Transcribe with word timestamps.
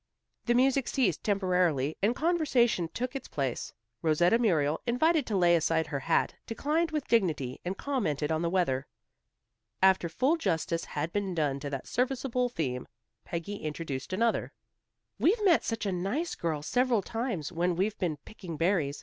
The 0.45 0.55
music 0.55 0.87
ceased 0.87 1.23
temporarily 1.23 1.95
and 2.01 2.15
conversation 2.15 2.87
took 2.91 3.15
its 3.15 3.27
place. 3.27 3.71
Rosetta 4.01 4.39
Muriel, 4.39 4.81
invited 4.87 5.27
to 5.27 5.37
lay 5.37 5.55
aside 5.55 5.85
her 5.85 5.99
hat, 5.99 6.33
declined 6.47 6.89
with 6.89 7.07
dignity 7.07 7.61
and 7.63 7.77
commented 7.77 8.31
on 8.31 8.41
the 8.41 8.49
weather. 8.49 8.87
After 9.79 10.09
full 10.09 10.37
justice 10.37 10.85
had 10.85 11.13
been 11.13 11.35
done 11.35 11.59
to 11.59 11.69
that 11.69 11.85
serviceable 11.85 12.49
theme, 12.49 12.87
Peggy 13.25 13.57
introduced 13.57 14.11
another. 14.11 14.53
"We've 15.19 15.45
met 15.45 15.63
such 15.63 15.85
a 15.85 15.91
nice 15.91 16.33
girl 16.33 16.63
several 16.63 17.03
times 17.03 17.51
when 17.51 17.75
we've 17.75 17.99
been 17.99 18.17
picking 18.25 18.57
berries. 18.57 18.99